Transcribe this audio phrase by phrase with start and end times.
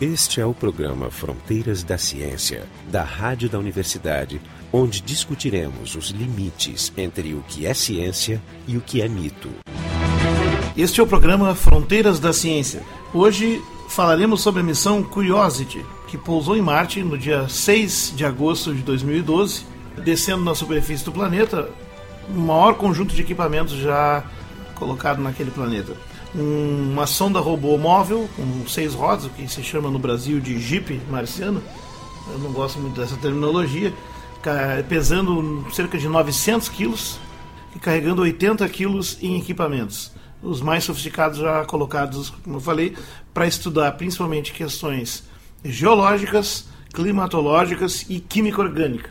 [0.00, 4.40] Este é o programa Fronteiras da Ciência, da Rádio da Universidade,
[4.72, 9.50] onde discutiremos os limites entre o que é ciência e o que é mito.
[10.74, 12.82] Este é o programa Fronteiras da Ciência.
[13.12, 18.74] Hoje falaremos sobre a missão Curiosity, que pousou em Marte no dia 6 de agosto
[18.74, 19.66] de 2012,
[20.02, 21.68] descendo na superfície do planeta,
[22.26, 24.24] o maior conjunto de equipamentos já
[24.76, 25.94] colocado naquele planeta.
[26.34, 30.58] Um, uma sonda robô móvel com seis rodas, o que se chama no Brasil de
[30.60, 31.60] Jeep marciano,
[32.32, 33.92] eu não gosto muito dessa terminologia,
[34.88, 37.18] pesando cerca de 900 quilos
[37.74, 40.12] e carregando 80 quilos em equipamentos.
[40.42, 42.96] Os mais sofisticados já colocados, como eu falei,
[43.34, 45.24] para estudar principalmente questões
[45.64, 49.10] geológicas, climatológicas e química orgânica,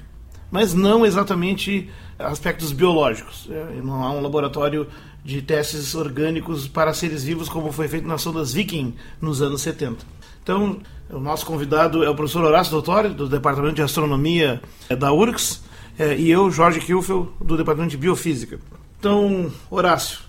[0.51, 3.47] mas não exatamente aspectos biológicos.
[3.49, 4.87] É, não há um laboratório
[5.23, 10.05] de testes orgânicos para seres vivos como foi feito nas sondas Viking nos anos 70.
[10.43, 10.79] Então,
[11.09, 14.61] o nosso convidado é o professor Horácio Dottori, do Departamento de Astronomia
[14.97, 15.63] da URGS,
[15.97, 18.59] é, e eu, Jorge Kilfel, do Departamento de Biofísica.
[18.99, 20.19] Então, Horácio,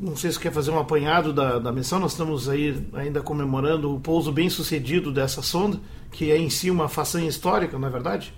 [0.00, 3.94] não sei se quer fazer um apanhado da, da missão, nós estamos aí ainda comemorando
[3.94, 5.78] o pouso bem sucedido dessa sonda,
[6.10, 8.34] que é em si uma façanha histórica, não é verdade?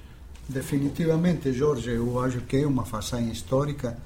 [0.49, 3.97] Definitivamente, Jorge, eu acho que é uma façanha histórica.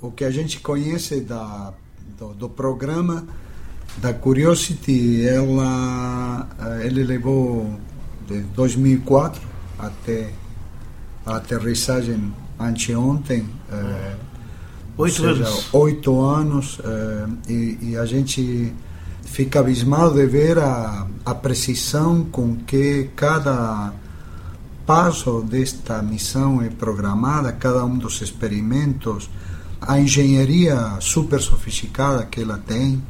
[0.00, 1.72] O que a gente conhece da,
[2.18, 3.26] do, do programa
[3.98, 7.78] da Curiosity, ela, eh, ele levou
[8.26, 9.42] de 2004
[9.78, 10.30] até
[11.26, 13.48] a aterrissagem anteontem.
[13.70, 14.16] Eh,
[14.96, 15.68] Oito seja, anos.
[15.72, 18.72] Oito anos eh, e, e, a gente
[19.24, 23.92] fica abismado de ver a, a precisão com que cada
[24.86, 29.28] passo desta missão é programada, cada um dos experimentos,
[29.80, 33.02] a engenharia super sofisticada que ela tem.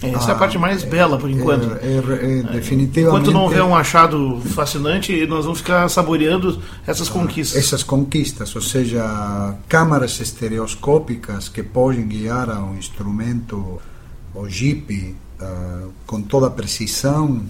[0.00, 1.76] Essa ah, é a parte mais bela por enquanto.
[1.82, 2.98] É, é, é, definitivamente.
[3.00, 7.58] Enquanto não houver um achado fascinante, nós vamos ficar saboreando essas conquistas.
[7.58, 13.80] Essas conquistas, ou seja, câmaras estereoscópicas que podem guiar a um instrumento,
[14.32, 17.42] o Jeep, uh, com toda precisão.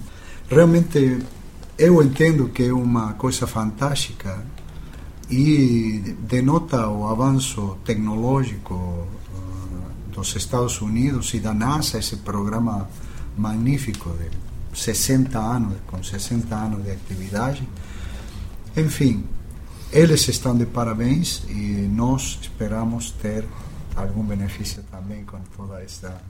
[0.49, 1.19] Realmente,
[1.79, 4.45] eu entendo que é uma coisa fantástica
[5.31, 9.07] e denota o avanço tecnológico
[10.11, 12.91] dos Estados Unidos e da NASA, esse programa
[13.37, 17.69] magnífico de 60 anos, com 60 anos de atividade.
[18.77, 19.25] Enfim,
[19.93, 23.45] eles estão de parabéns e nós esperamos ter
[23.95, 26.21] algum benefício também com toda esta.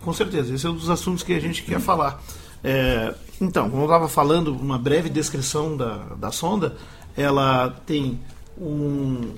[0.00, 2.22] Com certeza, esse é um dos assuntos que a gente quer falar.
[2.62, 6.76] É, então, como eu estava falando, uma breve descrição da, da sonda,
[7.16, 8.18] ela tem
[8.58, 9.34] um,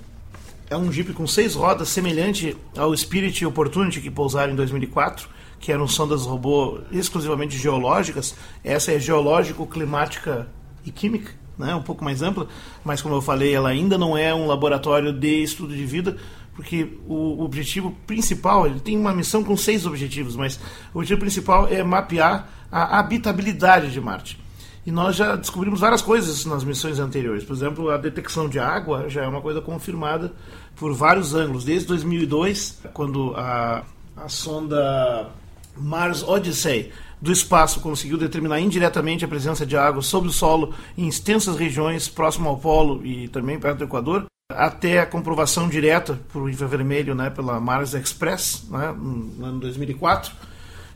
[0.71, 5.29] é um Jeep com seis rodas, semelhante ao Spirit e Opportunity que pousaram em 2004,
[5.59, 8.34] que eram sondas robô exclusivamente geológicas.
[8.62, 10.49] Essa é geológico, climática
[10.85, 11.75] e química, né?
[11.75, 12.47] um pouco mais ampla,
[12.85, 16.17] mas como eu falei, ela ainda não é um laboratório de estudo de vida,
[16.55, 20.59] porque o objetivo principal, ele tem uma missão com seis objetivos, mas
[20.93, 24.39] o objetivo principal é mapear a habitabilidade de Marte.
[24.87, 27.45] E nós já descobrimos várias coisas nas missões anteriores.
[27.45, 30.33] Por exemplo, a detecção de água já é uma coisa confirmada
[30.77, 31.65] por vários ângulos.
[31.65, 33.83] Desde 2002, quando a,
[34.17, 35.29] a sonda
[35.77, 36.91] Mars Odyssey
[37.21, 42.09] do espaço conseguiu determinar indiretamente a presença de água sob o solo em extensas regiões
[42.09, 47.29] próximo ao polo e também perto do Equador, até a comprovação direta por infravermelho né,
[47.29, 50.33] pela Mars Express, né, no ano 2004.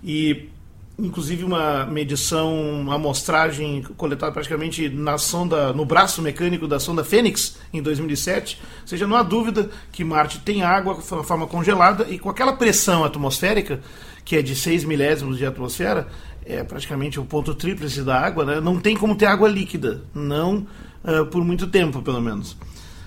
[0.02, 0.48] E
[0.98, 7.56] inclusive uma medição, uma amostragem coletada praticamente na sonda, no braço mecânico da sonda Fênix
[7.72, 8.60] em 2007.
[8.82, 12.52] Ou seja, não há dúvida que Marte tem água de forma congelada e com aquela
[12.52, 13.80] pressão atmosférica,
[14.24, 16.08] que é de 6 milésimos de atmosfera,
[16.44, 18.60] é praticamente o ponto tríplice da água, né?
[18.60, 20.66] não tem como ter água líquida, não
[21.04, 22.56] uh, por muito tempo, pelo menos.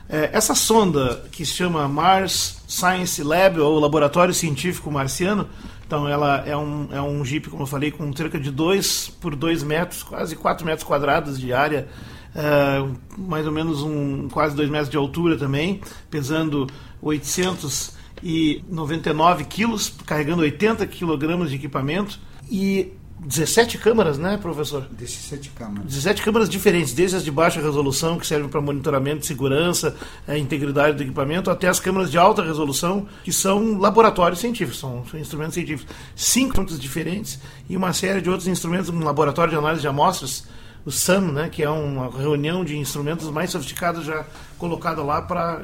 [0.08, 5.50] É, essa sonda que se chama Mars Science Lab, ou Laboratório Científico Marciano,
[5.86, 9.36] então ela é um, é um Jeep, como eu falei, com cerca de 2 por
[9.36, 11.88] 2 metros, quase 4 metros quadrados de área,
[12.36, 15.80] uh, mais ou menos um, quase 2 metros de altura também,
[16.10, 16.66] pesando
[17.02, 22.20] 899 quilos, carregando 80 quilogramas de equipamento.
[22.50, 22.94] E
[23.26, 24.88] 17 câmaras, né, professor?
[24.92, 25.86] 17 câmaras.
[25.86, 29.96] 17 câmaras diferentes, desde as de baixa resolução, que servem para monitoramento de segurança,
[30.28, 35.04] a integridade do equipamento, até as câmaras de alta resolução, que são laboratórios científicos, são,
[35.10, 35.94] são instrumentos científicos.
[36.16, 40.48] Cinco pontos diferentes e uma série de outros instrumentos, um laboratório de análise de amostras,
[40.86, 44.24] o SAM, né, que é uma reunião de instrumentos mais sofisticados já
[44.60, 45.64] colocado lá para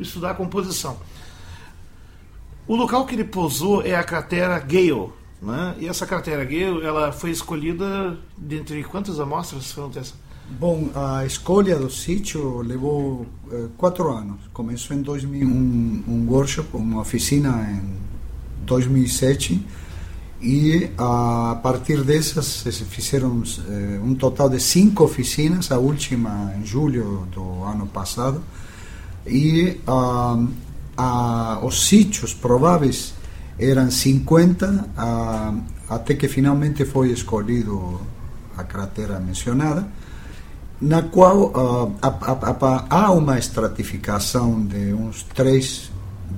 [0.00, 0.98] estudar a composição.
[2.66, 5.10] O local que ele pousou é a cratera Gale,
[5.42, 5.74] Né?
[5.80, 10.14] E essa cratera aqui, ela foi escolhida dentre quantas amostras foram dessa?
[10.48, 14.38] Bom, a escolha do sítio levou eh, quatro anos.
[14.52, 17.96] Começou em 2000, um, um workshop, uma oficina em
[18.64, 19.66] 2007
[20.40, 26.64] e a partir dessas se fizeram eh, um total de cinco oficinas, a última em
[26.64, 28.42] julho do ano passado
[29.26, 33.14] e ah, os sítios prováveis
[33.70, 35.54] eram 50 ah,
[35.88, 38.00] até que finalmente foi escolhido
[38.56, 39.86] a cratera mencionada
[40.82, 41.96] na qual uh,
[42.90, 45.92] há uma estratificação de uns 3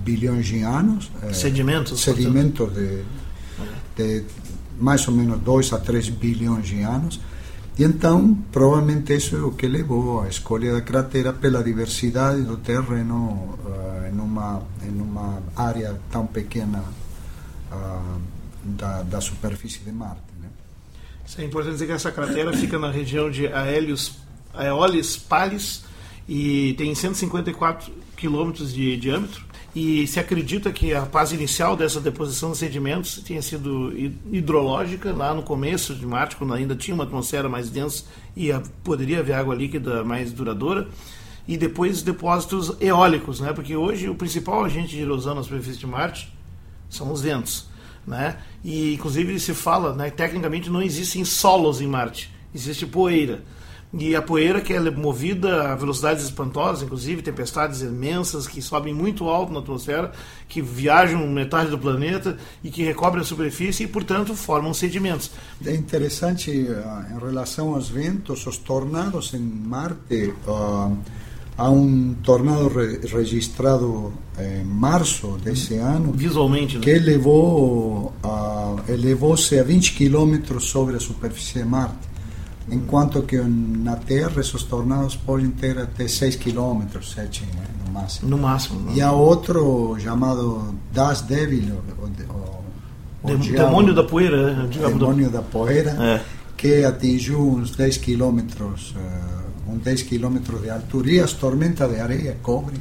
[0.04, 1.10] bilhões de anos.
[1.22, 2.02] Eh, sedimentos.
[2.02, 3.02] Sedimentos de,
[3.96, 4.24] de,
[4.78, 7.18] mais ou menos 2 a 3 bilhões de anos.
[7.78, 12.58] E então, provavelmente isso é o que levou à escolha da cratera pela diversidade do
[12.58, 16.84] terreno uh, em, uma, em uma área tão pequena
[18.64, 20.22] da, da superfície de Marte.
[20.40, 20.48] Né?
[21.26, 24.18] Isso é importante dizer que essa cratera fica na região de Aélios
[24.54, 25.84] Aeolis Pallis
[26.28, 29.44] e tem 154 quilômetros de diâmetro.
[29.74, 33.92] E se acredita que a fase inicial dessa deposição de sedimentos tenha sido
[34.30, 38.04] hidrológica, lá no começo de Marte, quando ainda tinha uma atmosfera mais densa
[38.36, 38.50] e
[38.84, 40.86] poderia haver água líquida mais duradoura.
[41.46, 43.52] E depois depósitos eólicos, né?
[43.52, 46.32] porque hoje o principal agente de erosão na superfície de Marte
[46.94, 47.66] são os ventos.
[48.06, 48.36] Né?
[48.62, 53.42] E inclusive se fala, né, tecnicamente não existem solos em Marte, existe poeira.
[53.96, 59.28] E a poeira que é movida a velocidades espantosas, inclusive tempestades imensas que sobem muito
[59.28, 60.10] alto na atmosfera,
[60.48, 65.30] que viajam metade do planeta e que recobrem a superfície e, portanto, formam sedimentos.
[65.64, 70.34] É interessante uh, em relação aos ventos, os tornados em Marte.
[70.44, 70.98] Uh,
[71.56, 76.12] há um tornado re registrado em março desse ano.
[76.12, 76.84] Visualmente, né?
[76.84, 82.14] Que elevou, uh, elevou-se a 20 quilômetros sobre a superfície de Marte
[82.70, 88.30] enquanto que na Terra esses tornados podem ter até 6 km, 7 né, no máximo.
[88.30, 88.80] No máximo.
[88.80, 88.92] Né?
[88.96, 94.68] E há outro chamado Das Devil, o, o, o demônio da poeira, né?
[94.68, 96.20] demônio da poeira, é.
[96.56, 102.00] que atingiu uns 10 km, uh, uns 10 km de altura e as tormentas de
[102.00, 102.80] areia cobrem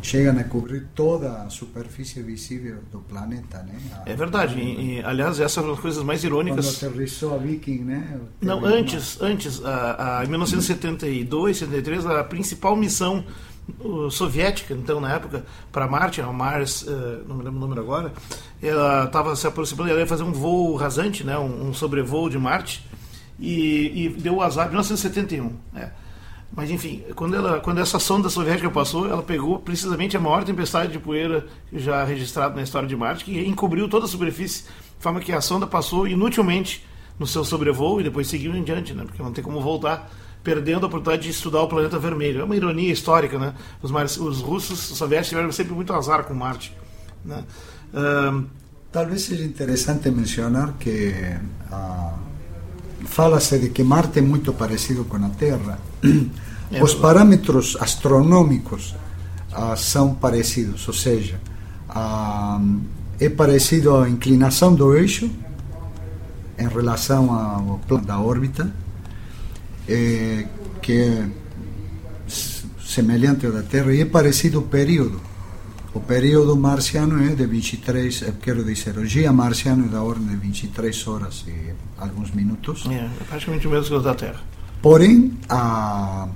[0.00, 3.74] chegam a cobrir toda a superfície visível do planeta, né?
[4.06, 4.58] A, é verdade.
[4.58, 6.78] E, e, aliás, essa é uma das coisas mais irônicas.
[6.78, 8.20] Quando aterrissou a Viking, né?
[8.40, 13.24] Não, antes, antes, a, a, em 1972, 73, a principal missão
[14.10, 18.14] soviética, então na época, para Marte, a Mars, uh, não me lembro o número agora,
[18.62, 21.38] ela estava se aproximando, ela ia fazer um voo rasante, né?
[21.38, 22.82] Um sobrevoo de Marte
[23.38, 25.92] e, e deu o azar, 1971, né?
[26.54, 30.92] Mas enfim, quando, ela, quando essa sonda soviética passou, ela pegou precisamente a maior tempestade
[30.92, 35.20] de poeira já registrada na história de Marte, que encobriu toda a superfície, de forma
[35.20, 36.84] que a sonda passou inutilmente
[37.18, 39.04] no seu sobrevoo e depois seguiu em diante, né?
[39.04, 40.10] porque não tem como voltar,
[40.42, 42.40] perdendo a oportunidade de estudar o planeta vermelho.
[42.40, 43.54] É uma ironia histórica, né?
[43.82, 44.06] Os, mar...
[44.06, 46.74] os russos, os soviéticos tiveram sempre muito azar com Marte.
[47.24, 47.44] Né?
[47.92, 48.46] Um...
[48.90, 51.12] Talvez seja interessante mencionar que
[51.70, 52.18] uh,
[53.06, 55.78] fala-se de que Marte é muito parecido com a Terra.
[56.70, 58.94] É Os parâmetros astronômicos
[59.52, 61.40] ah, são parecidos, ou seja,
[61.88, 62.60] ah,
[63.18, 65.30] é parecido a inclinação do eixo
[66.58, 68.70] em relação ao plano da órbita,
[69.88, 70.46] é,
[70.82, 71.28] que é
[72.84, 75.20] semelhante ao da Terra, e é parecido o período.
[75.94, 80.36] O período marciano é de 23, quero dizer, o dia marciano é da ordem de
[80.36, 82.84] 23 horas e alguns minutos.
[82.86, 84.40] É, é praticamente o mesmo que o da Terra.
[84.82, 86.28] Porém, a,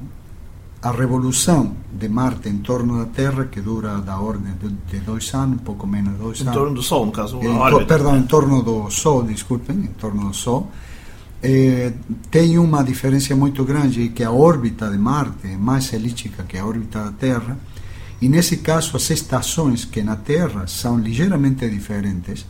[0.83, 5.33] a revolução de Marte em torno da Terra, que dura da ordem de, de dois
[5.35, 6.55] anos, um pouco menos de dois em anos.
[6.55, 7.85] Em torno do Sol, no caso, em, órbita.
[7.85, 10.71] Perdão, em torno do Sol, desculpem, em torno do Sol.
[11.43, 11.93] Eh,
[12.31, 16.65] tem uma diferença muito grande, que a órbita de Marte é mais elíptica que a
[16.65, 17.59] órbita da Terra,
[18.23, 22.47] e nesse caso as estações que na Terra são ligeiramente diferentes,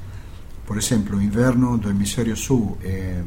[0.66, 3.22] por exemplo, o inverno do hemisfério sul é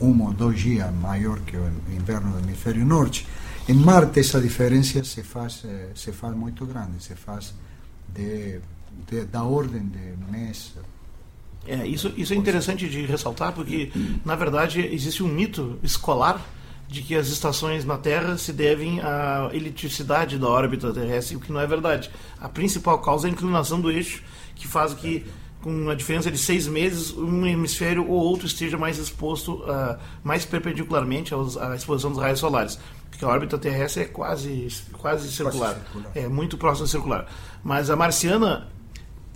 [0.00, 3.24] um ou dois dias maior que o inverno do hemisfério norte.
[3.68, 7.54] Em Marte essa diferença se faz eh, se faz muito grande, se faz
[8.12, 8.58] de,
[9.08, 10.74] de da ordem de mês.
[11.68, 13.92] É, isso, isso é interessante de ressaltar porque,
[14.24, 16.44] na verdade, existe um mito escolar
[16.88, 21.52] de que as estações na Terra se devem à eliticidade da órbita terrestre, o que
[21.52, 22.10] não é verdade.
[22.40, 24.22] A principal causa é a inclinação do eixo,
[24.54, 25.24] que faz que
[25.64, 30.44] com uma diferença de seis meses, um hemisfério ou outro esteja mais exposto, uh, mais
[30.44, 32.78] perpendicularmente aos, à exposição dos raios solares.
[33.08, 35.74] Porque a órbita terrestre é quase, quase circular.
[35.74, 36.10] Circular.
[36.14, 37.26] É muito próximo a circular.
[37.62, 38.68] Mas a marciana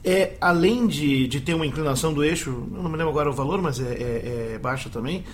[0.04, 3.32] é além de, de ter uma inclinação do eixo, eu não me lembro agora o
[3.32, 5.24] valor, mas é, é, é baixa também,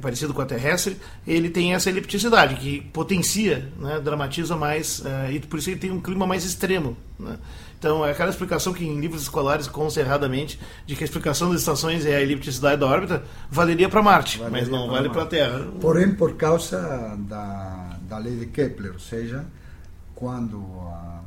[0.00, 5.30] é parecido com a terrestre, ele tem essa elipticidade que potencia, né, dramatiza mais, uh,
[5.30, 6.96] e por isso ele tem um clima mais extremo.
[7.18, 7.38] Né?
[7.78, 11.60] Então, é aquela explicação que em livros escolares consta erradamente de que a explicação das
[11.60, 15.26] estações é a elipticidade da órbita, valeria para Marte, valeria mas não vale para a
[15.26, 15.66] Terra.
[15.80, 19.46] Porém, por causa da, da lei de Kepler, ou seja,
[20.14, 21.22] quando a,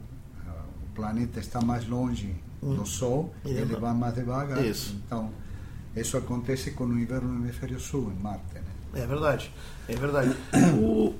[0.47, 0.51] a,
[0.83, 2.75] o planeta está mais longe hum.
[2.75, 4.63] do Sol, ele vai mais devagar.
[4.63, 4.95] Isso.
[5.07, 5.31] Então,
[6.01, 8.43] isso acontece com o inverno no hemisfério sul, em Marte.
[8.55, 8.61] Né?
[8.95, 9.51] É verdade,
[9.87, 10.35] é verdade.
[10.77, 11.13] O,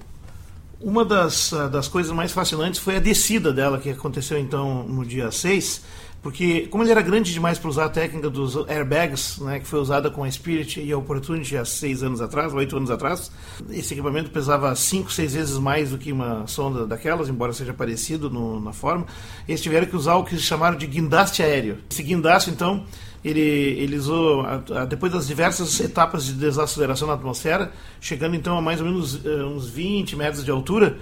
[0.79, 5.05] uma das, ah, das coisas mais fascinantes foi a descida dela, que aconteceu então no
[5.05, 5.81] dia 6,
[6.21, 9.79] porque como ele era grande demais para usar a técnica dos airbags, né, que foi
[9.79, 13.29] usada com a Spirit e a Opportunity há seis anos atrás, oito anos atrás,
[13.69, 18.29] esse equipamento pesava cinco, seis vezes mais do que uma sonda daquelas, embora seja parecido
[18.29, 19.05] no, na forma,
[19.47, 21.79] eles tiveram que usar o que chamaram de guindaste aéreo.
[21.91, 22.85] Esse guindaste, então,
[23.23, 24.45] ele, ele usou,
[24.87, 29.45] depois das diversas etapas de desaceleração na atmosfera, chegando então a mais ou menos uh,
[29.47, 30.97] uns 20 metros de altura,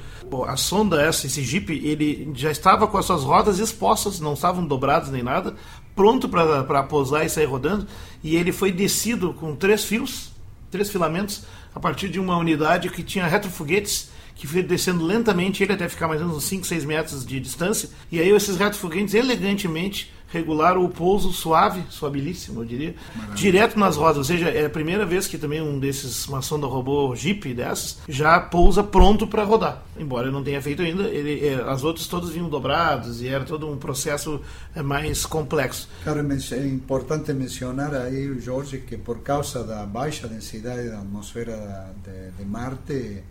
[0.48, 4.66] a sonda, essa, esse Jeep, ele já estava com as suas rodas expostas, não estavam
[4.66, 5.56] dobradas nem nada,
[5.96, 7.88] pronto para pousar e sair rodando,
[8.24, 10.32] e ele foi descido com três fios,
[10.70, 14.12] três filamentos, a partir de uma unidade que tinha retrofoguetes
[14.42, 17.40] que foi descendo lentamente, ele até ficar mais ou menos uns 5, 6 metros de
[17.40, 23.35] distância, e aí esses retrofoguetes elegantemente regular o pouso suave, suabilíssimo, eu diria, Maravilha.
[23.35, 24.17] direto nas rodas.
[24.17, 28.00] Ou seja, é a primeira vez que também um desses, uma sonda robô Jeep dessas,
[28.07, 29.83] já pousa pronto para rodar.
[29.97, 33.43] Embora eu não tenha feito ainda, ele, é, as outras todas vinham dobradas e era
[33.43, 34.41] todo um processo
[34.73, 35.89] é, mais complexo.
[36.03, 42.38] Claro, é importante mencionar aí, Jorge, que por causa da baixa densidade da atmosfera de,
[42.38, 43.23] de Marte,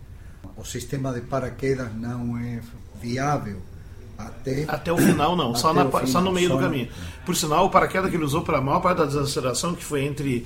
[0.55, 2.61] o sistema de paraquedas não é
[3.01, 3.70] viável
[4.27, 5.55] até, Até o final, não.
[5.55, 6.87] Só, na, final, só no meio só do caminho.
[7.25, 10.03] Por sinal, o paraquedas que ele usou para a maior parte da desaceleração, que foi
[10.03, 10.45] entre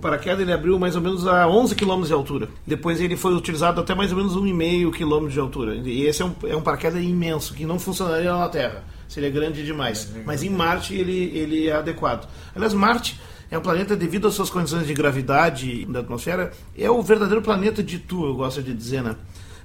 [0.00, 2.48] paraquedas ele abriu mais ou menos a 11 km de altura.
[2.66, 5.74] Depois ele foi utilizado até mais ou menos 1,5 km de altura.
[5.76, 8.84] E esse é um, é um paraquedas imenso, que não funcionaria na Terra.
[9.08, 10.10] Seria grande demais.
[10.14, 12.28] É Mas em Marte ele, ele é adequado.
[12.54, 13.18] Aliás, Marte
[13.50, 17.82] é um planeta, devido às suas condições de gravidade da atmosfera, é o verdadeiro planeta
[17.82, 19.14] de Tu, eu gosto de dizer, né?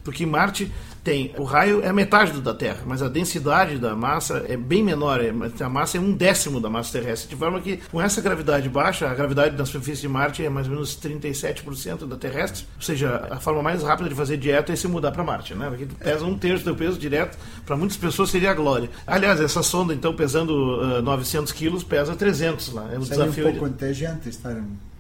[0.10, 0.72] Porque Marte
[1.04, 4.84] tem o raio é metade do da Terra, mas a densidade da massa é bem
[4.84, 5.32] menor, é,
[5.64, 9.08] a massa é um décimo da massa terrestre, de forma que com essa gravidade baixa,
[9.08, 13.28] a gravidade da superfície de Marte é mais ou menos 37% da terrestre, ou seja,
[13.30, 15.70] a forma mais rápida de fazer dieta é se mudar para Marte, né?
[15.70, 17.38] Porque pesa um terço do peso direto,
[17.68, 18.90] para muitas pessoas seria a glória.
[19.06, 20.52] Aliás, essa sonda então pesando
[20.82, 23.48] uh, 900 quilos pesa 300 lá, é um Seria desafio.
[23.48, 24.30] um pouco de...
[24.30, 24.56] estar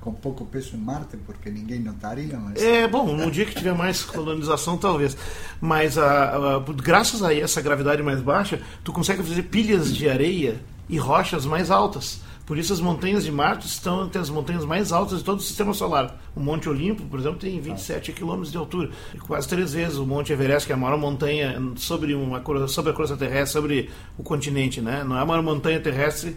[0.10, 2.38] com pouco peso em Marte, porque ninguém notaria.
[2.38, 2.62] Mas...
[2.62, 5.16] É, bom, num dia que tiver mais colonização, talvez.
[5.62, 10.60] Mas a, a, graças a essa gravidade mais baixa, tu consegue fazer pilhas de areia
[10.88, 12.22] e rochas mais altas.
[12.46, 15.42] Por isso as montanhas de Marte estão entre as montanhas mais altas de todo o
[15.42, 16.20] sistema solar.
[16.36, 18.90] O Monte Olimpo, por exemplo, tem 27 quilômetros de altura,
[19.28, 22.96] quase três vezes o Monte Everest, que é a maior montanha sobre, uma, sobre a
[22.96, 24.82] crosta terrestre, sobre o continente.
[24.82, 25.04] Né?
[25.04, 26.36] Não é a maior montanha terrestre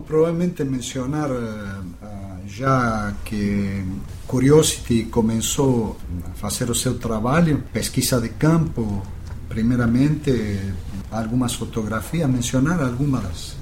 [0.00, 1.30] Provavelmente mencionar
[2.46, 3.84] já que
[4.26, 5.96] Curiosity começou
[6.26, 9.02] a fazer o seu trabalho, pesquisa de campo,
[9.48, 10.58] primeiramente
[11.10, 13.56] algumas fotografias, mencionar algumas das,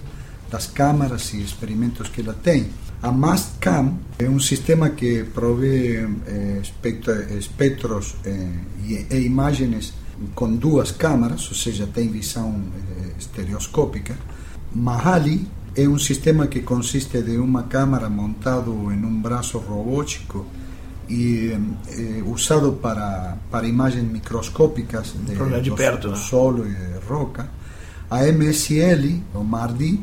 [0.50, 2.70] das câmaras e experimentos que ela tem.
[3.02, 6.60] A Mastcam é um sistema que provê eh,
[7.38, 8.48] espectros eh,
[8.84, 9.94] e, e, imagens
[10.34, 14.14] com duas câmaras, ou seja, tem visão eh, estereoscópica.
[14.74, 20.46] Mahali é um sistema que consiste de uma câmara montado em um braço robótico
[21.08, 21.56] e
[21.88, 26.16] eh, usado para, para imagens microscópicas de, de perto, do né?
[26.16, 26.76] solo e
[27.08, 27.48] roca.
[28.10, 30.00] A MSL, o MARDI,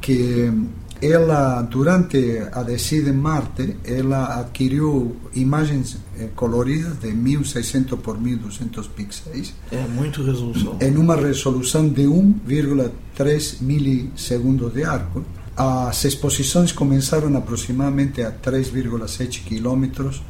[0.00, 0.52] que
[1.00, 5.98] ela durante a descida em Marte, ela adquiriu imagens eh,
[6.34, 9.54] coloridas de 1600 por 1200 pixels.
[9.70, 10.78] É muito resolução.
[10.80, 15.24] Em uma resolução de 1,3 milissegundos de arco.
[15.56, 20.22] As exposições começaram aproximadamente a 3,7 quilômetros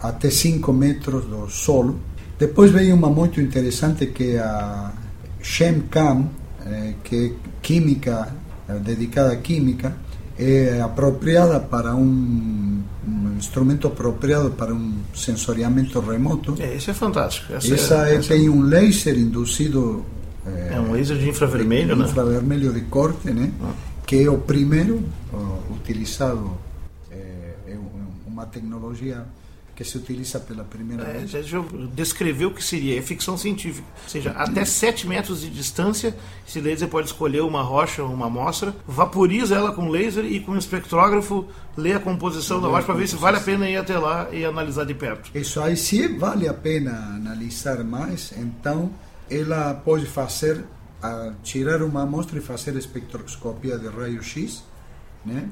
[0.00, 1.98] até 5 metros do solo.
[2.38, 4.92] Depois veio uma muito interessante que é a
[5.42, 6.28] ShemCam,
[6.66, 8.34] eh, que é química,
[8.68, 9.96] eh, dedicada à química,
[10.38, 12.75] é apropriada para um,
[13.36, 16.56] instrumento apropriado para um sensoriamento remoto.
[16.58, 17.52] É, isso é fantástico.
[17.52, 20.04] Essa, essa, é, essa tem um laser induzido.
[20.46, 22.08] É, é um laser de infravermelho, de, né?
[22.08, 23.52] Infravermelho de corte, né?
[23.62, 23.72] Ah.
[24.06, 25.02] Que é o primeiro
[25.32, 26.56] uh, utilizado.
[27.10, 27.16] É,
[27.68, 27.78] é
[28.26, 29.24] uma tecnologia
[29.76, 31.30] que se utiliza pela primeira é, vez.
[31.30, 33.86] Já descreveu o que seria, é ficção científica.
[34.04, 36.16] Ou seja, até 7 metros de distância,
[36.48, 40.52] esse laser pode escolher uma rocha ou uma amostra, vaporiza ela com laser e com
[40.52, 43.98] um espectrógrafo lê a composição da rocha para ver se vale a pena ir até
[43.98, 45.30] lá e analisar de perto.
[45.34, 48.90] Isso aí, se vale a pena analisar mais, então
[49.30, 50.64] ela pode fazer,
[51.42, 54.64] tirar uma amostra e fazer espectroscopia de raio-x,
[55.24, 55.50] né?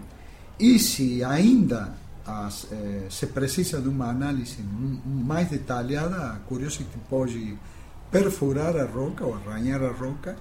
[0.58, 1.92] E se ainda
[2.26, 7.56] as, eh, se precisa de uma análise mais detalhada, a Curiosity pode
[8.10, 10.36] perfurar a roca ou arranhar a roca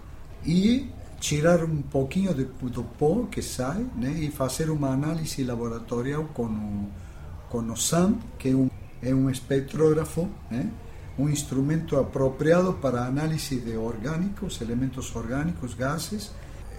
[0.46, 6.26] e tirar um pouquinho de, do pó que sai né, e fazer uma análise laboratorial
[6.34, 6.92] com o,
[7.50, 8.70] com o SAM, que é um,
[9.02, 10.70] é um espectrógrafo, né,
[11.18, 16.32] um instrumento apropriado para análise de orgânicos, elementos orgânicos, gases,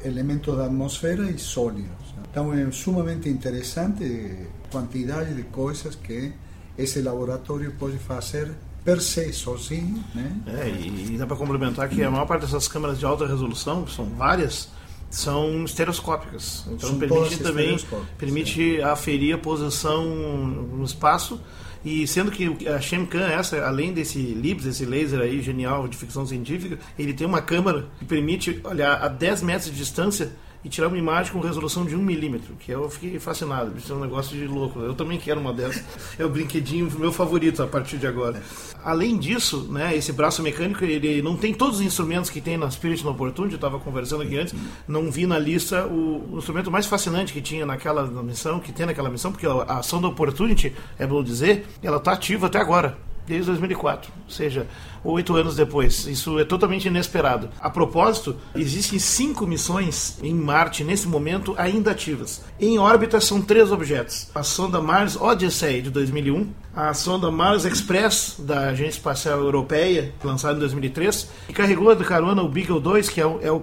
[0.05, 2.15] elementos da atmosfera e sólidos.
[2.31, 6.33] Então é sumamente interessante a quantidade de coisas que
[6.77, 8.51] esse laboratório pode fazer
[8.85, 10.05] per se, sozinho.
[10.15, 10.37] Né?
[10.47, 13.93] É, e, dá para complementar que a maior parte dessas câmeras de alta resolução, que
[13.93, 14.69] são várias,
[15.09, 16.65] são estereoscópicas.
[16.67, 17.79] Então são permite também
[18.19, 21.41] permite aferir a posição no espaço
[21.85, 26.27] e sendo que a Shemcan, essa, além desse LIBS, esse laser aí genial de ficção
[26.27, 30.33] científica, ele tem uma câmera que permite olhar a 10 metros de distância
[30.65, 33.97] e tirar uma imagem com resolução de 1 milímetro, que eu fiquei fascinado, isso é
[33.97, 34.81] um negócio de louco.
[34.81, 35.85] Eu também quero uma dessas.
[36.17, 38.41] É o brinquedinho meu favorito a partir de agora.
[38.85, 42.71] Além disso, né, esse braço mecânico, ele não tem todos os instrumentos que tem na
[42.71, 44.55] Spirit no Opportunity, eu estava conversando aqui antes,
[44.87, 48.87] não vi na lista o, o, instrumento mais fascinante que tinha naquela missão, que tem
[48.87, 52.97] naquela missão, porque a ação da Opportunity, é bom dizer, ela está ativa até agora
[53.27, 54.67] desde 2004, ou seja,
[55.03, 56.07] oito anos depois.
[56.07, 57.49] Isso é totalmente inesperado.
[57.61, 62.43] A propósito, existem cinco missões em Marte nesse momento ainda ativas.
[62.61, 68.37] Em órbita são três objetos: a sonda Mars Odyssey de 2001, a sonda Mars Express
[68.39, 73.21] da Agência Espacial Europeia, lançada em 2003, e carregou de carona o Beagle 2, que
[73.21, 73.63] é o, é o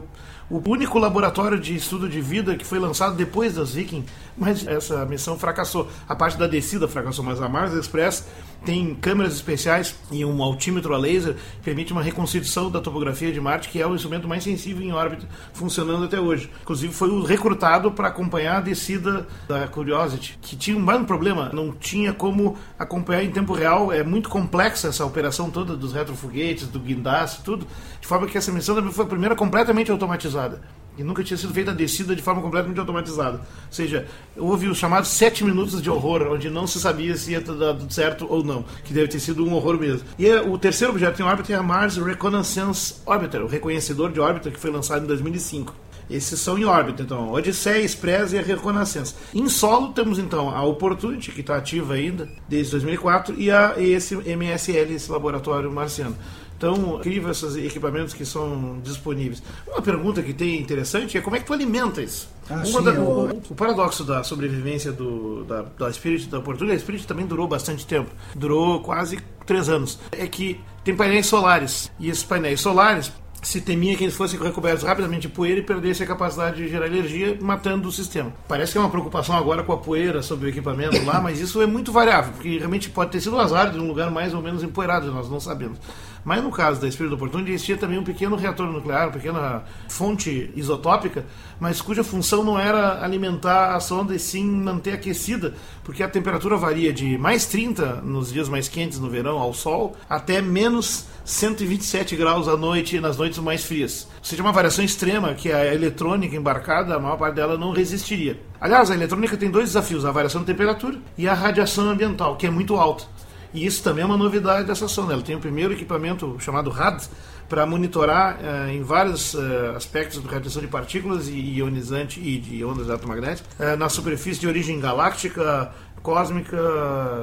[0.52, 4.04] o único laboratório de estudo de vida que foi lançado depois das Viking,
[4.38, 5.88] mas essa missão fracassou.
[6.10, 8.28] A parte da descida fracassou, mas a Mars Express
[8.64, 13.42] tem câmeras especiais e um altímetro a laser que permite uma reconstituição da topografia de
[13.42, 16.50] Marte, que é o instrumento mais sensível em órbita funcionando até hoje.
[16.62, 21.72] Inclusive foi recrutado para acompanhar a descida da Curiosity, que tinha um grande problema, não
[21.72, 26.80] tinha como acompanhar em tempo real, é muito complexa essa operação toda dos retrofoguetes, do
[26.80, 27.68] guindaste, tudo,
[28.00, 30.62] de forma que essa missão também foi a primeira completamente automatizada
[30.98, 33.38] e nunca tinha sido feita a descida de forma completamente automatizada.
[33.38, 34.06] Ou seja,
[34.38, 37.94] houve os chamados sete minutos de horror, onde não se sabia se ia dar tudo
[37.94, 40.08] certo ou não, que deve ter sido um horror mesmo.
[40.18, 44.20] E é, o terceiro objeto em órbita é a Mars Reconnaissance Orbiter, o reconhecedor de
[44.20, 45.74] órbita que foi lançado em 2005.
[46.12, 49.16] Esses são em órbita, então, Odisseia, Express e a Reconnaissance.
[49.34, 54.16] Em solo temos então a Opportunity, que está ativa ainda desde 2004, e a esse
[54.16, 56.18] MSL, esse laboratório marciano.
[56.62, 59.42] Então, incrível esses equipamentos que são disponíveis.
[59.68, 62.30] Uma pergunta que tem interessante é como é que tu alimenta isso?
[62.48, 66.82] Ah, sim, da, o, o, paradoxo da sobrevivência do, da, da Spirit da Oportunidade, a
[66.82, 68.12] Spirit também durou bastante tempo.
[68.36, 69.98] Durou quase três anos.
[70.12, 71.92] É que tem painéis solares.
[72.00, 76.04] E esses painéis solares se temia que eles fossem recobertos rapidamente de poeira e perdessem
[76.04, 78.32] a capacidade de gerar energia, matando o sistema.
[78.48, 81.60] Parece que é uma preocupação agora com a poeira sobre o equipamento lá, mas isso
[81.62, 84.42] é muito variável, porque realmente pode ter sido um azar de um lugar mais ou
[84.42, 85.80] menos empoeirado, nós não sabemos.
[86.24, 90.52] Mas no caso da Espírito Oportunidade existia também um pequeno reator nuclear, uma pequena fonte
[90.56, 91.26] isotópica,
[91.60, 95.54] mas cuja função não era alimentar a sonda e sim manter aquecida,
[95.84, 99.96] porque a temperatura varia de mais 30 nos dias mais quentes no verão ao sol
[100.10, 104.08] até menos 127 graus à noite nas noites mais frias.
[104.20, 108.40] Ou seja, uma variação extrema que a eletrônica embarcada, a maior parte dela não resistiria.
[108.60, 112.48] Aliás, a eletrônica tem dois desafios: a variação de temperatura e a radiação ambiental, que
[112.48, 113.06] é muito alta.
[113.54, 115.14] E isso também é uma novidade dessa sonda.
[115.14, 117.04] Ela tem o primeiro equipamento chamado RAD
[117.50, 122.64] para monitorar uh, em vários uh, aspectos de radiação de partículas e ionizante e de
[122.64, 125.70] ondas eletromagnéticas uh, na superfície de origem galáctica,
[126.02, 126.58] cósmica,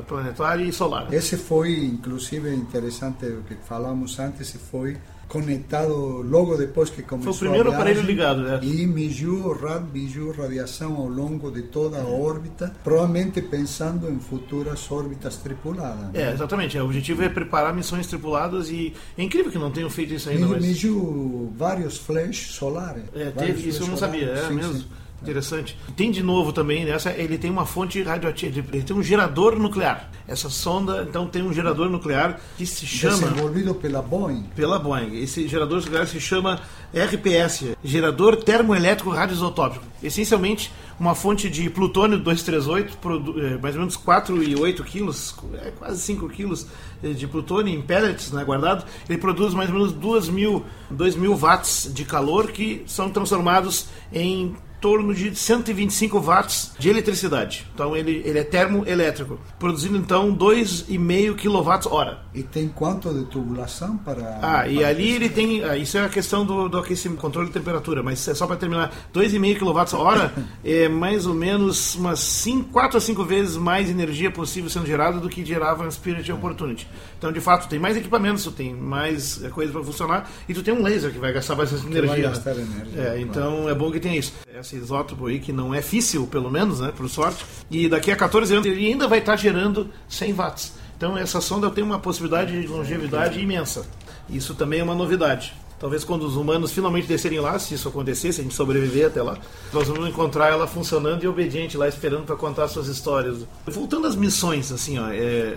[0.06, 1.12] planetária e solar.
[1.12, 4.96] Esse foi, inclusive, interessante o que falamos antes, foi
[5.28, 8.58] conectado logo depois que começou Foi o primeiro aparelho ligado, né?
[8.62, 9.54] E mediu,
[9.92, 16.12] mediu radiação ao longo de toda a órbita, provavelmente pensando em futuras órbitas tripuladas.
[16.12, 16.22] Né?
[16.22, 16.78] É, exatamente.
[16.78, 20.46] O objetivo é preparar missões tripuladas e é incrível que não tenham feito isso ainda.
[20.46, 20.64] Mas...
[20.64, 23.04] Mediu vários flashes solares.
[23.14, 24.74] É, teve, isso eu não sabia, é sim, mesmo.
[24.74, 24.86] Sim.
[25.22, 25.76] Interessante.
[25.96, 30.10] Tem de novo também nessa, ele tem uma fonte radioativa, ele tem um gerador nuclear.
[30.28, 33.28] Essa sonda, então, tem um gerador nuclear que se chama.
[33.28, 34.44] Desenvolvido pela Boeing.
[34.54, 35.20] Pela Boeing.
[35.22, 36.60] Esse gerador nuclear se chama
[36.92, 39.84] RPS Gerador Termoelétrico Radioisotópico.
[40.02, 42.98] Essencialmente, uma fonte de plutônio 238,
[43.38, 46.66] eh, mais ou menos 4,8 quilos, é quase 5 quilos
[47.02, 48.84] eh, de plutônio em pellets né, guardado.
[49.08, 53.86] Ele produz mais ou menos 2 mil, 2 mil watts de calor que são transformados
[54.12, 57.66] em torno de 125 watts de eletricidade.
[57.74, 62.16] Então ele, ele é termoelétrico, produzindo então 2,5 kWh.
[62.34, 64.38] E tem quanto de tubulação para.
[64.42, 65.64] Ah, e ali ele tem.
[65.64, 68.56] Ah, isso é a questão do, do aquecimento, controle de temperatura, mas é só para
[68.56, 74.30] terminar: 2,5 kWh é mais ou menos umas 5, 4 a 5 vezes mais energia
[74.30, 76.86] possível sendo gerada do que gerava a Spirit Opportunity.
[77.18, 80.62] Então, de fato, tem mais equipamentos, tu tem mais eh, coisas para funcionar e tu
[80.62, 82.08] tem um laser que vai gastar bastante energia.
[82.08, 83.02] Vai gastar energia.
[83.02, 83.68] É, então claro.
[83.68, 84.32] é bom que tenha isso.
[84.56, 88.16] Esse isótopo aí que não é físsil, pelo menos, né, por sorte, e daqui a
[88.16, 90.72] 14 anos ele ainda vai estar gerando 100 watts.
[90.96, 93.84] Então essa sonda tem uma possibilidade de longevidade imensa.
[94.30, 95.54] Isso também é uma novidade.
[95.78, 99.22] Talvez quando os humanos finalmente descerem lá, se isso acontecer, se a gente sobreviver até
[99.22, 99.38] lá,
[99.72, 103.46] nós vamos encontrar ela funcionando e obediente lá, esperando para contar suas histórias.
[103.66, 105.56] Voltando às missões, assim, ó, é, é,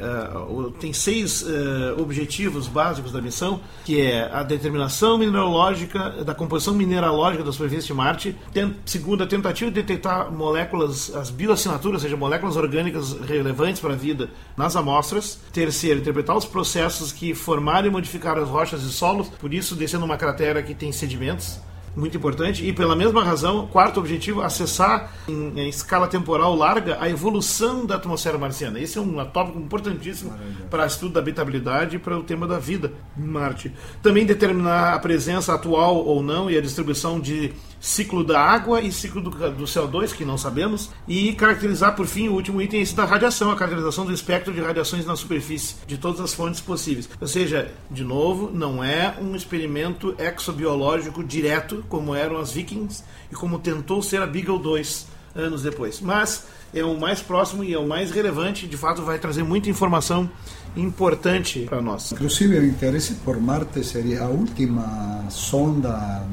[0.80, 7.44] tem seis é, objetivos básicos da missão, que é a determinação mineralógica, da composição mineralógica
[7.44, 12.16] da superfície de Marte, tem, segunda, a tentativa de detectar moléculas, as bioassinaturas, ou seja,
[12.16, 15.40] moléculas orgânicas relevantes para a vida nas amostras.
[15.52, 20.11] Terceiro, interpretar os processos que formaram e modificaram as rochas e solos, por isso descendo
[20.12, 21.60] uma cratera que tem sedimentos,
[21.96, 22.66] muito importante.
[22.66, 27.96] E pela mesma razão, quarto objetivo, acessar em, em escala temporal larga a evolução da
[27.96, 28.80] atmosfera marciana.
[28.80, 30.34] Esse é um tópico importantíssimo
[30.70, 33.72] para estudo da habitabilidade e para o tema da vida em Marte.
[34.02, 38.92] Também determinar a presença atual ou não e a distribuição de ciclo da água e
[38.92, 42.96] ciclo do, do, CO2, que não sabemos, e caracterizar, por fim, o último item esse
[42.96, 47.10] da radiação, a caracterização do espectro de radiações na superfície, de todas as fontes possíveis.
[47.20, 53.36] Ou seja, de novo, não é um experimento exobiológico direto, como eram as Vikings e
[53.36, 56.00] como tentou ser a Beagle 2 anos depois.
[56.00, 59.70] Mas é o mais próximo e é o mais relevante, de fato vai trazer muita
[59.70, 60.30] informação
[60.76, 62.12] importante para nós.
[62.12, 66.24] Inclusive o interesse por Marte seria a última sonda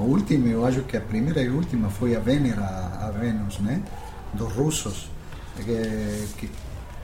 [0.00, 3.82] última, eu acho que a primeira e última foi a Vênera, a Vênus, né?
[4.34, 5.10] Dos russos,
[5.56, 6.50] que, que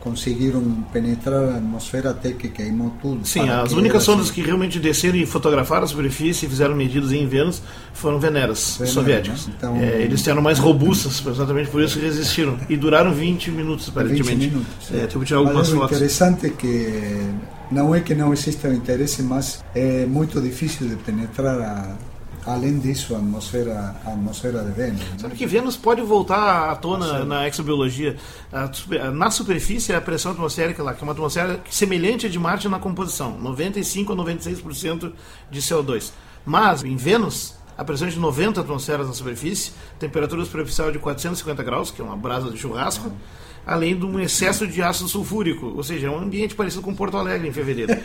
[0.06, 3.26] conseguiram penetrar a atmosfera até que queimou tudo.
[3.26, 7.26] Sim, as únicas sondas que realmente desceram e fotografaram a superfície e fizeram medidas em
[7.26, 7.60] Vênus
[7.92, 9.46] foram Veneras, Venera, soviéticas.
[9.48, 9.54] Né?
[9.58, 12.56] Então, é, eles eram mais robustas, exatamente por isso que resistiram.
[12.68, 14.46] E duraram 20 minutos, aparentemente.
[14.46, 14.90] 20 minutos.
[14.94, 15.96] É, tipo, tirar algumas fotos.
[15.96, 17.34] interessante é que
[17.72, 21.96] não é que não exista interesse, mas é muito difícil de penetrar a
[22.46, 25.00] Além disso, a atmosfera, a atmosfera de Vênus.
[25.00, 25.18] Né?
[25.18, 28.16] Sabe que Vênus pode voltar à tona na exobiologia.
[29.14, 32.78] Na superfície, a pressão atmosférica lá, que é uma atmosfera semelhante à de Marte na
[32.78, 35.12] composição, 95 a 96%
[35.50, 36.12] de CO2.
[36.44, 41.62] Mas em Vênus, a pressão é de 90 atmosferas na superfície, temperatura superficial de 450
[41.64, 43.10] graus, que é uma brasa de churrasco
[43.66, 47.16] além de um excesso de ácido sulfúrico, ou seja, é um ambiente parecido com Porto
[47.16, 47.92] Alegre em fevereiro.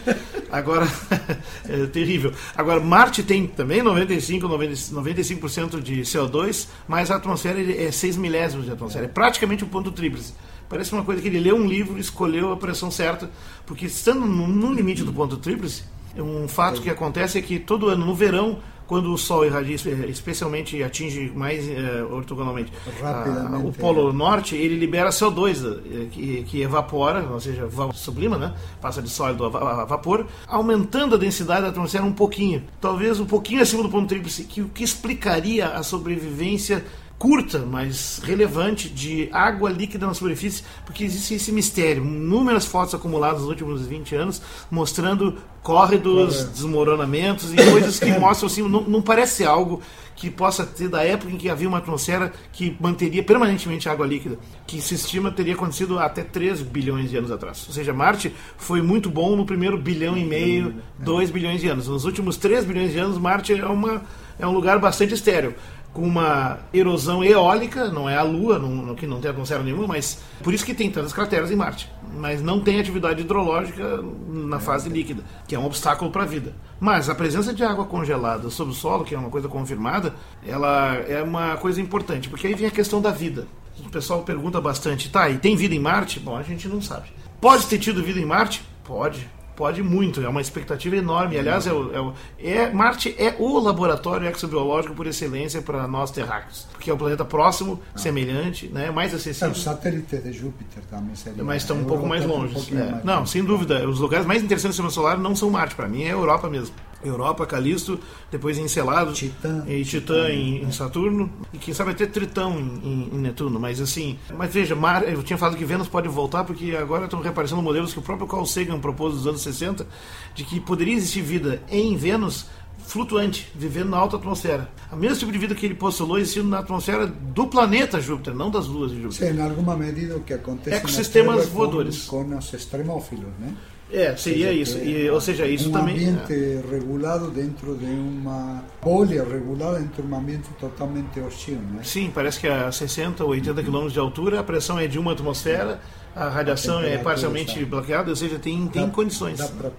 [0.52, 0.86] Agora,
[1.68, 2.34] é terrível.
[2.56, 8.72] Agora, Marte tem também 95, 95% de CO2, mas a atmosfera é 6 milésimos de
[8.72, 10.34] atmosfera, é praticamente um ponto tríplice.
[10.68, 13.30] Parece uma coisa que ele leu um livro e escolheu a pressão certa,
[13.66, 15.84] porque estando no limite do ponto tríplice,
[16.16, 18.60] um fato que acontece é que todo ano, no verão,
[18.92, 19.78] quando o Sol irradia,
[20.10, 24.12] especialmente atinge mais é, ortogonalmente a, o Polo é.
[24.14, 28.54] Norte, ele libera CO2, eh, que, que evapora, ou seja, sublima, né?
[28.82, 33.62] passa de sólido a, vapor, aumentando a densidade da atmosfera um pouquinho, talvez um pouquinho
[33.62, 36.84] acima do ponto tríplice, que o que explicaria a sobrevivência
[37.22, 42.04] curta, mas relevante de água líquida na superfície, porque existe esse mistério.
[42.04, 48.68] Inúmeras fotos acumuladas nos últimos 20 anos mostrando córredos, desmoronamentos e coisas que mostram assim,
[48.68, 49.84] não, não parece algo
[50.16, 54.40] que possa ter da época em que havia uma atmosfera que manteria permanentemente água líquida,
[54.66, 57.66] que se estima teria acontecido até 3 bilhões de anos atrás.
[57.68, 61.88] Ou seja, Marte foi muito bom no primeiro bilhão e meio, 2 bilhões de anos.
[61.88, 64.02] Nos últimos 3 bilhões de anos, Marte é, uma,
[64.40, 65.54] é um lugar bastante estéreo
[65.94, 70.20] com uma erosão eólica, não é a Lua, não, que não tem atmosfera nenhuma, mas
[70.42, 71.92] por isso que tem tantas crateras em Marte.
[72.14, 76.54] Mas não tem atividade hidrológica na fase líquida, que é um obstáculo para a vida.
[76.80, 80.14] Mas a presença de água congelada sob o solo, que é uma coisa confirmada,
[80.46, 83.48] ela é uma coisa importante, porque aí vem a questão da vida.
[83.86, 86.20] O pessoal pergunta bastante, tá, e tem vida em Marte?
[86.20, 87.10] Bom, a gente não sabe.
[87.40, 88.64] Pode ter tido vida em Marte?
[88.84, 89.28] Pode
[89.62, 91.38] Pode muito, é uma expectativa enorme.
[91.38, 96.10] Aliás, é, o, é, o, é Marte é o laboratório exobiológico por excelência para nós
[96.10, 98.00] terráqueos, porque é um planeta próximo, ah.
[98.00, 99.50] semelhante, né, mais acessível.
[99.50, 101.44] É, o satélite de Júpiter também seria.
[101.44, 102.74] Mas estão um pouco mais longe.
[102.74, 103.02] Um é.
[103.04, 103.88] não, sem dúvida.
[103.88, 106.50] Os lugares mais interessantes do sistema solar não são Marte, para mim é a Europa
[106.50, 106.74] mesmo.
[107.04, 112.60] Europa, Calisto, depois Encelado Titã, e Titã, em, em, Saturno e quem sabe até Tritão
[112.60, 116.44] em, em, Netuno, mas assim, mas veja, Mar, eu tinha falado que Vênus pode voltar
[116.44, 119.88] porque agora estão reaparecendo modelos que o próprio Carl Sagan propôs nos anos 60
[120.34, 122.48] de que poderia existir vida em Vênus
[122.86, 124.70] flutuante, vivendo na alta atmosfera.
[124.92, 128.50] O mesmo tipo de vida que ele postulou existindo na atmosfera do planeta Júpiter, não
[128.50, 129.30] das luas de Júpiter.
[129.30, 132.06] Sim, em alguma medida o que acontece Ecossistemas voadores.
[132.06, 133.54] Com, com os extremófilos, né?
[133.94, 134.78] É, seria seja, isso.
[134.78, 135.96] E, ou seja, isso um também.
[135.96, 136.64] Um ambiente é.
[136.72, 141.82] regulado dentro de uma bolha regulada dentro de um ambiente totalmente hostil, né?
[141.84, 145.12] Sim, parece que a 60 ou 80 km de altura a pressão é de uma
[145.12, 145.80] atmosfera,
[146.16, 147.66] a radiação a é parcialmente sabe?
[147.66, 149.38] bloqueada, ou seja, tem, tem dá, condições.
[149.38, 149.70] Dá para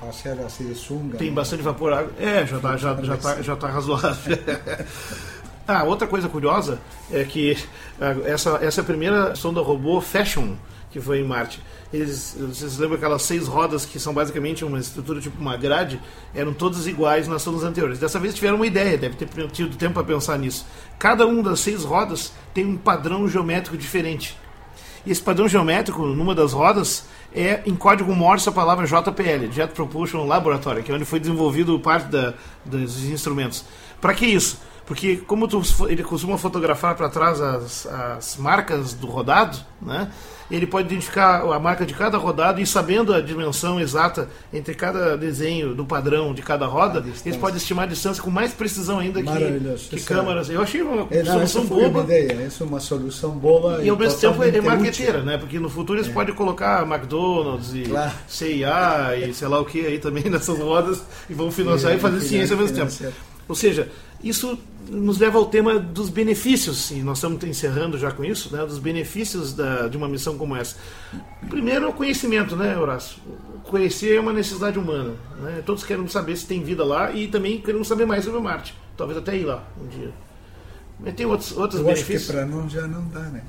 [0.00, 1.18] passear assim de sunga.
[1.18, 1.34] Tem né?
[1.34, 2.12] bastante vapor água.
[2.18, 4.38] É, já está já, já tá, já tá razoável.
[5.66, 6.78] ah, outra coisa curiosa
[7.10, 7.56] é que
[8.00, 10.54] ah, essa, essa primeira sonda robô Fashion,
[10.90, 11.60] que foi em Marte
[11.92, 16.00] eles, vocês lembram aquelas seis rodas que são basicamente uma estrutura tipo uma grade?
[16.34, 17.98] Eram todas iguais nas sondas anteriores.
[17.98, 20.66] Dessa vez tiveram uma ideia, deve ter tido tempo para pensar nisso.
[20.98, 24.36] Cada uma das seis rodas tem um padrão geométrico diferente.
[25.06, 29.72] E esse padrão geométrico, numa das rodas, é em código Morse a palavra JPL, Jet
[29.72, 32.34] Propulsion Laboratory, que é onde foi desenvolvido parte da,
[32.66, 33.64] dos instrumentos.
[34.00, 34.60] Para que isso?
[34.88, 40.10] Porque como tu, ele costuma fotografar para trás as, as marcas do rodado, né?
[40.50, 45.14] ele pode identificar a marca de cada rodada e sabendo a dimensão exata entre cada
[45.14, 49.22] desenho do padrão de cada roda, ele pode estimar a distância com mais precisão ainda
[49.22, 50.48] que, que câmeras.
[50.48, 51.88] Eu achei uma é, não, solução boba.
[51.88, 52.32] Uma ideia.
[52.46, 55.36] Essa é uma solução boa e, ao mesmo tempo é marqueteira, né?
[55.36, 56.14] Porque no futuro eles é.
[56.14, 58.12] podem colocar McDonald's e claro.
[58.26, 61.98] CIA e sei lá o que aí também nessas rodas e vão financiar é, e
[61.98, 63.12] fazer ciência ao mesmo tempo.
[63.46, 63.88] Ou seja,
[64.22, 64.58] isso
[64.90, 68.78] nos leva ao tema dos benefícios, e nós estamos encerrando já com isso, né, dos
[68.78, 70.76] benefícios da, de uma missão como essa.
[71.48, 73.18] Primeiro é o conhecimento, né, Horácio?
[73.64, 75.14] Conhecer é uma necessidade humana.
[75.40, 75.62] Né?
[75.64, 78.74] Todos querem saber se tem vida lá e também queremos saber mais sobre Marte.
[78.96, 80.10] Talvez até ir lá um dia.
[80.98, 82.30] Mas tem outros, outros Eu benefícios.
[82.30, 83.42] Para nós já não dá, né?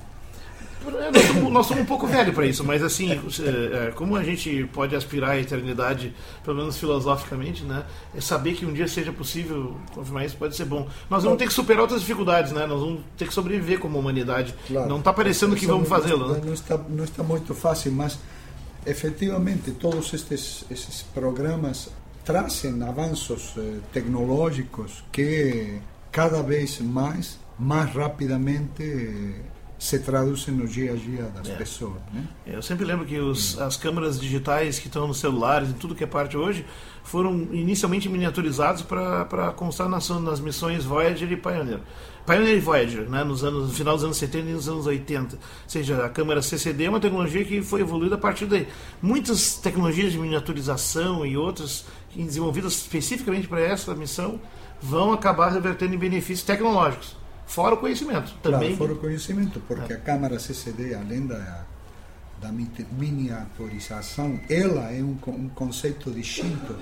[0.83, 4.23] Nós somos, nós somos um pouco velhos para isso, mas assim, é, é, como a
[4.23, 6.13] gente pode aspirar à eternidade,
[6.43, 7.83] pelo menos filosoficamente, né?
[8.15, 10.87] É saber que um dia seja possível confirmar isso pode ser bom.
[11.09, 12.65] Nós vamos ter que superar outras dificuldades, né?
[12.65, 14.55] Nós vamos ter que sobreviver como humanidade.
[14.67, 14.87] Claro.
[14.87, 16.33] Não está parecendo que vamos fazê-lo.
[16.33, 16.41] Né?
[16.45, 18.17] Não, está, não está muito fácil, mas
[18.85, 21.89] efetivamente todos estes, esses programas
[22.23, 25.79] trazem avanços eh, tecnológicos que
[26.11, 29.35] cada vez mais, mais rapidamente
[29.79, 31.55] se traduzem no dia a dia das é.
[31.55, 31.95] pessoas.
[32.13, 32.27] Né?
[32.45, 36.03] Eu sempre lembro que os, as câmeras digitais que estão nos celulares e tudo que
[36.03, 36.65] é parte hoje
[37.01, 41.79] foram inicialmente miniaturizados para constar nas, nas missões Voyager e Pioneer.
[42.25, 45.37] Pioneer e Voyager, né, nos anos, no final dos anos 70 e nos anos 80.
[45.37, 48.67] Ou seja, a câmera CCD é uma tecnologia que foi evoluída a partir daí.
[49.01, 54.41] Muitas tecnologias de miniaturização e outras desenvolvidas especificamente para essa missão
[54.81, 57.18] vão acabar revertendo em benefícios tecnológicos.
[57.49, 58.59] Fora o conhecimento também.
[58.59, 59.95] Claro, fora o conhecimento, porque é.
[59.95, 61.65] a câmara CCD, além da,
[62.39, 66.75] da miniaturização, ela é um, um conceito distinto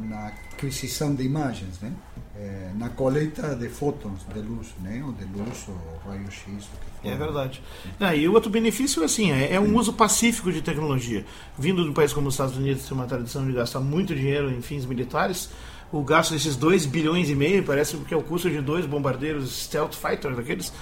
[0.00, 1.92] na aquisição de imagens, né?
[2.34, 5.04] É, na coleta de fótons de luz, né?
[5.04, 6.66] ou de luz ou raio-x.
[7.04, 7.62] É verdade.
[8.00, 11.26] Ah, e o outro benefício assim, é, é, um uso pacífico de tecnologia.
[11.58, 14.14] Vindo de um país como os Estados Unidos, que tem uma tradição de gastar muito
[14.14, 15.50] dinheiro em fins militares,
[15.94, 19.64] o gasto desses 2 bilhões e meio, parece que é o custo de dois bombardeiros
[19.64, 20.72] Stealth Fighter daqueles,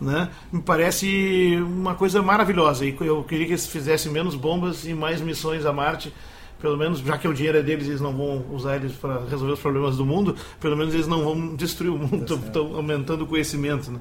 [0.00, 0.30] né?
[0.50, 2.86] Me parece uma coisa maravilhosa.
[2.86, 6.12] E eu queria que eles fizessem menos bombas e mais missões a Marte.
[6.58, 9.52] Pelo menos, já que o dinheiro é deles, eles não vão usar eles para resolver
[9.52, 13.24] os problemas do mundo, pelo menos eles não vão destruir o mundo, estão tá aumentando
[13.24, 13.90] o conhecimento.
[13.90, 14.00] Né?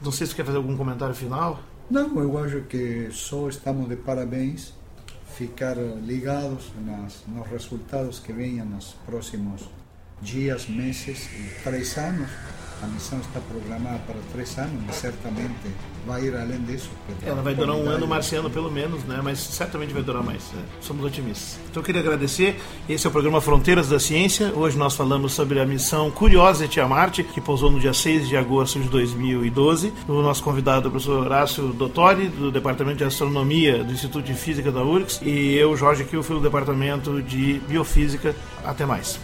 [0.00, 1.60] Não sei se você quer fazer algum comentário final.
[1.90, 4.72] Não, eu acho que só estamos de parabéns.
[5.38, 9.70] Ficar ligados nas, nos resultados que venham nos próximos
[10.20, 12.28] dias, meses e três anos.
[12.82, 15.52] A missão está programada para três anos, mas certamente
[16.06, 16.90] vai ir além disso.
[17.24, 19.20] Ela vai durar um ano marciano pelo menos, né?
[19.22, 20.44] Mas certamente vai durar mais.
[20.52, 20.62] Né?
[20.80, 21.58] Somos otimistas.
[21.70, 22.60] Então eu queria agradecer.
[22.88, 24.52] Esse é o programa Fronteiras da Ciência.
[24.54, 28.36] Hoje nós falamos sobre a missão Curiosity a Marte, que pousou no dia 6 de
[28.36, 29.92] agosto de 2012.
[30.06, 34.34] O nosso convidado é o professor Horácio Dottori, do Departamento de Astronomia do Instituto de
[34.34, 38.34] Física da URGS, e eu, Jorge Kilfield, do Departamento de Biofísica.
[38.64, 39.18] Até mais.